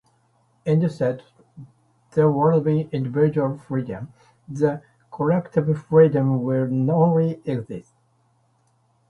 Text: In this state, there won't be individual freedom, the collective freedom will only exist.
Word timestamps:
In 0.65 0.79
this 0.79 0.95
state, 0.95 1.21
there 2.15 2.31
won't 2.31 2.65
be 2.65 2.89
individual 2.91 3.59
freedom, 3.59 4.11
the 4.47 4.81
collective 5.11 5.77
freedom 5.83 6.41
will 6.41 6.89
only 6.89 7.39
exist. 7.45 7.93